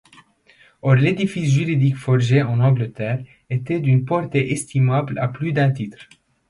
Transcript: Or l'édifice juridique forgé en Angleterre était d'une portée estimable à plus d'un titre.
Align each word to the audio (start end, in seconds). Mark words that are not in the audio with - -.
Or 0.81 0.95
l'édifice 0.95 1.51
juridique 1.53 1.95
forgé 1.95 2.41
en 2.41 2.59
Angleterre 2.59 3.23
était 3.51 3.79
d'une 3.79 4.03
portée 4.03 4.51
estimable 4.51 5.19
à 5.19 5.27
plus 5.27 5.53
d'un 5.53 5.69
titre. 5.69 6.07